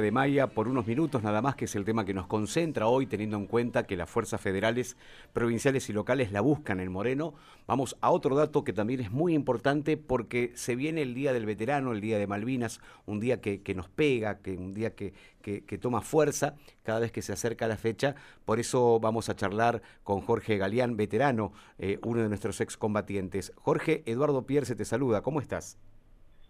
[0.00, 3.04] de Maya por unos minutos nada más, que es el tema que nos concentra hoy,
[3.04, 4.96] teniendo en cuenta que las fuerzas federales,
[5.34, 7.34] provinciales y locales la buscan en Moreno.
[7.66, 11.44] Vamos a otro dato que también es muy importante porque se viene el Día del
[11.44, 15.78] Veterano, el Día de Malvinas, un día que, nos pega, que un día que, que,
[15.78, 16.54] toma fuerza
[16.84, 18.14] cada vez que se acerca la fecha.
[18.46, 23.52] Por eso vamos a charlar con Jorge Galeán, veterano, eh, uno de nuestros excombatientes.
[23.56, 25.76] Jorge Eduardo Pierce te saluda, ¿cómo estás?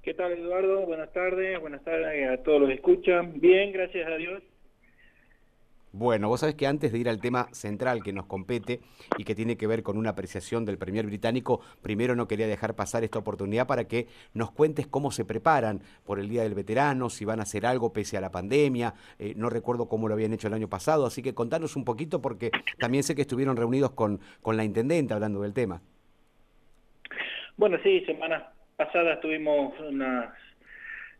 [0.03, 0.85] ¿Qué tal, Eduardo?
[0.85, 3.41] Buenas tardes, buenas tardes a todos los que escuchan.
[3.41, 4.43] Bien, gracias a Dios.
[5.93, 8.81] Bueno, vos sabés que antes de ir al tema central que nos compete
[9.17, 12.75] y que tiene que ver con una apreciación del Premier británico, primero no quería dejar
[12.75, 17.09] pasar esta oportunidad para que nos cuentes cómo se preparan por el Día del Veterano,
[17.09, 20.33] si van a hacer algo pese a la pandemia, eh, no recuerdo cómo lo habían
[20.33, 23.93] hecho el año pasado, así que contanos un poquito porque también sé que estuvieron reunidos
[23.93, 25.81] con, con la Intendente hablando del tema.
[27.57, 28.53] Bueno, sí, semana
[28.87, 30.35] pasada tuvimos una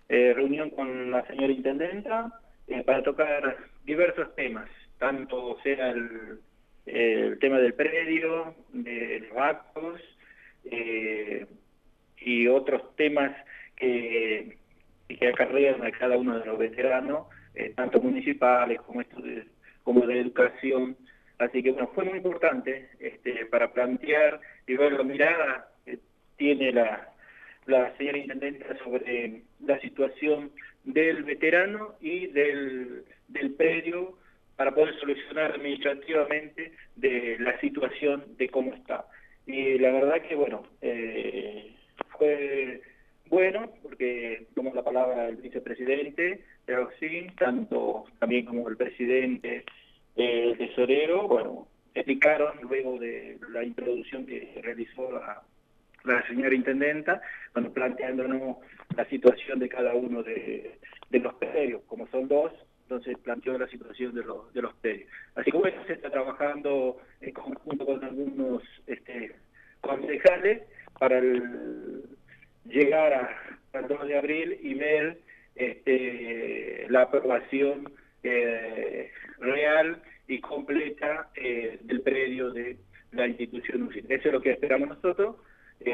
[0.09, 6.41] eh, reunión con la señora Intendenta eh, para tocar diversos temas, tanto sea el,
[7.39, 10.01] tema del predio, de los actos
[10.65, 11.47] eh,
[12.19, 13.31] y otros temas
[13.77, 14.59] que,
[15.09, 17.29] que acarrean a cada uno de los veteranos,
[17.77, 18.81] tanto municipales
[19.85, 20.97] como, de educación.
[21.39, 26.01] Así que bueno, fue muy importante este, para plantear y ver la mirada que
[26.37, 27.12] tiene la,
[27.67, 30.51] la señora Intendenta sobre la situación
[30.85, 34.19] del veterano y del, del predio
[34.57, 39.07] para poder solucionar administrativamente de la situación de cómo está.
[39.47, 41.73] Y la verdad que, bueno, eh,
[42.17, 42.81] fue
[43.33, 46.45] bueno, porque tomó la palabra el vicepresidente,
[47.39, 49.65] tanto también como el presidente,
[50.17, 55.43] el tesorero, bueno, explicaron luego de la introducción que realizó la
[56.05, 57.21] la señora intendenta,
[57.55, 58.59] bueno, planteándonos
[58.97, 60.79] la situación de cada uno de,
[61.11, 65.09] los predios, como son dos, entonces planteó la situación de los, de predios.
[65.35, 69.35] Así que bueno, se está trabajando en conjunto con algunos este,
[69.81, 70.63] concejales
[70.99, 71.21] para
[72.65, 73.37] llegar
[73.73, 75.19] al 2 de abril y ver
[75.55, 82.77] este, la aprobación eh, real y completa eh, del predio de
[83.13, 85.37] la institución Eso es lo que esperamos nosotros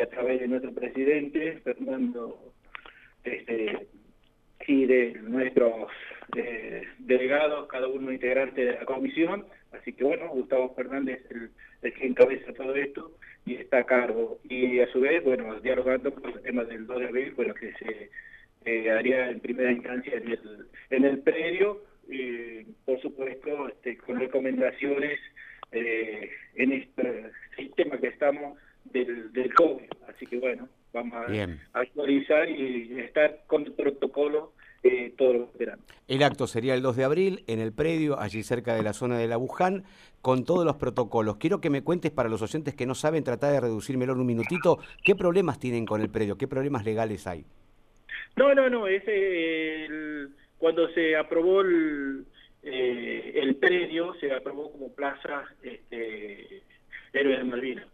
[0.02, 2.52] a través de nuestro presidente, Fernando,
[3.24, 3.86] este,
[4.66, 5.90] y de nuestros
[6.36, 9.46] eh, delegados, cada uno integrante de la comisión.
[9.72, 11.50] Así que bueno, Gustavo Fernández es el,
[11.82, 13.12] el, que encabeza todo esto
[13.46, 14.38] y está a cargo.
[14.44, 17.72] Y a su vez, bueno, dialogando con el tema del 2 de abril, bueno, que
[17.74, 18.10] se
[18.64, 24.18] eh, haría en primera instancia en el, en el predio, y por supuesto este, con
[24.18, 25.18] recomendaciones
[25.72, 29.77] eh, en este sistema que estamos del, del COVID.
[30.40, 35.84] Bueno, vamos a actualizar y estar con el protocolo eh, todos los veranos.
[36.06, 39.18] El acto sería el 2 de abril en el predio, allí cerca de la zona
[39.18, 39.84] de la Buján,
[40.22, 41.36] con todos los protocolos.
[41.36, 44.26] Quiero que me cuentes para los oyentes que no saben, tratar de reducírmelo en un
[44.26, 46.38] minutito, ¿qué problemas tienen con el predio?
[46.38, 47.44] ¿Qué problemas legales hay?
[48.36, 52.24] No, no, no, es el, cuando se aprobó el,
[52.62, 56.62] eh, el predio, se aprobó como plaza este,
[57.12, 57.86] Héroes de Malvinas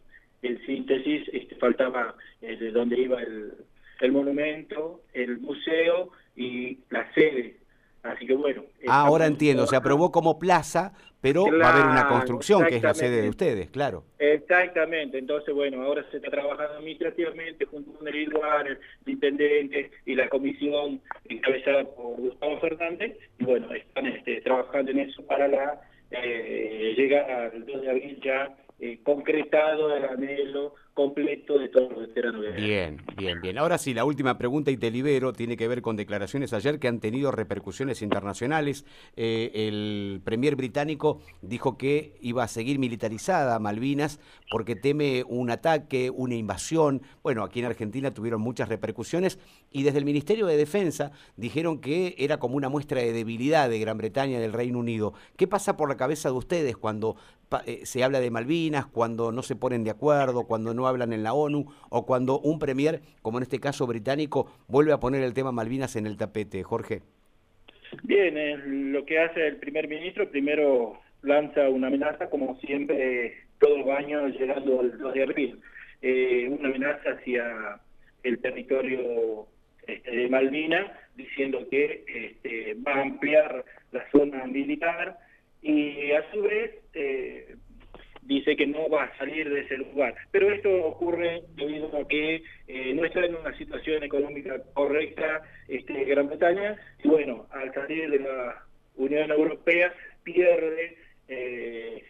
[0.44, 3.52] en síntesis este, faltaba eh, de dónde iba el,
[4.00, 7.56] el, monumento, el museo y la sede.
[8.02, 8.64] Así que bueno.
[8.86, 12.82] Ah, ahora entiendo, se aprobó como plaza, pero va a haber una construcción que es
[12.82, 14.04] la sede de ustedes, claro.
[14.18, 20.28] Exactamente, entonces bueno, ahora se está trabajando administrativamente junto con el el intendente y la
[20.28, 21.00] comisión
[21.30, 27.30] encabezada por Gustavo Fernández, y bueno, están este, trabajando en eso para la eh, llegar
[27.30, 32.40] al 2 de abril ya eh, concretado el anhelo completo de todos los veteranos.
[32.56, 33.58] Bien, bien, bien.
[33.58, 36.86] Ahora sí, la última pregunta y te libero, tiene que ver con declaraciones ayer que
[36.86, 38.86] han tenido repercusiones internacionales.
[39.16, 46.10] Eh, el premier británico dijo que iba a seguir militarizada Malvinas porque teme un ataque,
[46.10, 47.02] una invasión.
[47.22, 49.40] Bueno, aquí en Argentina tuvieron muchas repercusiones
[49.72, 53.80] y desde el Ministerio de Defensa dijeron que era como una muestra de debilidad de
[53.80, 55.12] Gran Bretaña, del Reino Unido.
[55.36, 57.16] ¿Qué pasa por la cabeza de ustedes cuando
[57.66, 61.22] eh, se habla de Malvinas, cuando no se ponen de acuerdo, cuando no hablan en
[61.22, 65.34] la ONU o cuando un premier, como en este caso británico, vuelve a poner el
[65.34, 67.02] tema Malvinas en el tapete, Jorge.
[68.02, 73.78] Bien, eh, lo que hace el primer ministro, primero lanza una amenaza, como siempre, todos
[73.78, 75.60] los años llegando al 2 de abril,
[76.02, 77.80] eh, una amenaza hacia
[78.22, 79.46] el territorio
[79.86, 85.18] este, de Malvinas, diciendo que este, va a ampliar la zona militar
[85.62, 87.56] y a su vez eh,
[88.26, 90.14] dice que no va a salir de ese lugar.
[90.30, 96.04] Pero esto ocurre debido a que eh, no está en una situación económica correcta este,
[96.04, 98.64] Gran Bretaña bueno, al salir de la
[98.96, 99.92] Unión Europea
[100.22, 100.96] pierde,
[101.28, 102.04] eh,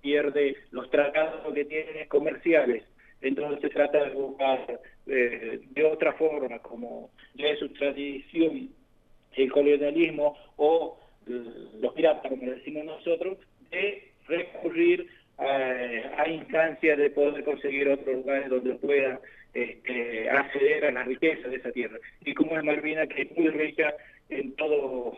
[0.00, 2.84] pierde los tratados que tiene comerciales.
[3.20, 8.70] Entonces se trata de buscar eh, de otra forma, como ya es su tradición
[9.32, 13.38] el colonialismo o los piratas, como decimos nosotros,
[13.70, 15.06] de recurrir
[15.38, 19.20] a, instancias de poder conseguir otros lugares donde pueda
[19.54, 21.98] este, acceder a la riqueza de esa tierra.
[22.24, 23.94] Y como es Malvina, que es muy rica
[24.28, 25.16] en todo,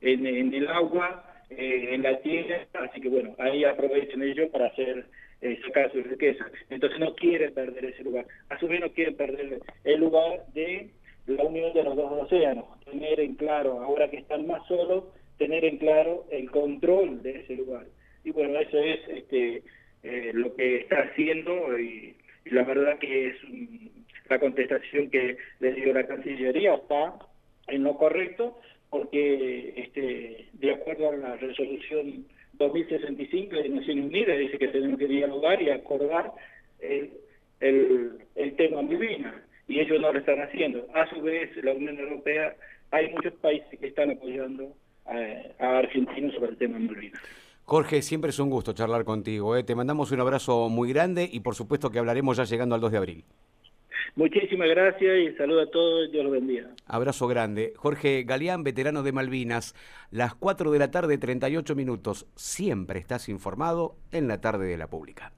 [0.00, 5.06] en, el agua, eh, en la tierra, así que bueno, ahí aprovechen ellos para hacer
[5.40, 6.46] eh, sacar su riqueza.
[6.70, 8.26] Entonces no quieren perder ese lugar.
[8.48, 10.90] A su vez no quieren perder el lugar de
[11.26, 15.04] la unión de los dos océanos, tener en claro, ahora que están más solos,
[15.38, 17.86] tener en claro el control de ese lugar.
[18.24, 19.62] Y bueno, eso es este,
[20.02, 22.16] eh, lo que está haciendo y,
[22.46, 23.36] la verdad que es
[24.28, 27.14] la contestación que le dio la Cancillería está
[27.68, 28.60] en lo correcto
[28.90, 35.06] porque este, de acuerdo a la resolución 2065 de Naciones Unidas dice que tenemos que
[35.06, 36.32] dialogar y acordar
[36.80, 37.12] el,
[37.60, 39.36] el, el tema Malvinas
[39.66, 40.86] y ellos no lo están haciendo.
[40.94, 42.54] A su vez, la Unión Europea,
[42.90, 44.76] hay muchos países que están apoyando
[45.06, 47.20] a Argentina sobre el tema Malvinas.
[47.64, 49.56] Jorge, siempre es un gusto charlar contigo.
[49.56, 49.64] ¿eh?
[49.64, 52.92] Te mandamos un abrazo muy grande y por supuesto que hablaremos ya llegando al 2
[52.92, 53.24] de abril.
[54.16, 56.70] Muchísimas gracias y saludo a todos, Dios los bendiga.
[56.86, 57.72] Abrazo grande.
[57.76, 59.74] Jorge Galeán, veterano de Malvinas,
[60.10, 62.26] las 4 de la tarde, 38 minutos.
[62.36, 65.32] Siempre estás informado en la tarde de la pública.